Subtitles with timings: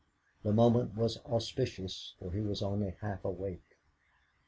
[0.41, 3.77] The moment was auspicious, for he was only half awake.